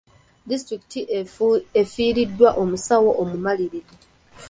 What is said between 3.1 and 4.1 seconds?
omumalirivu.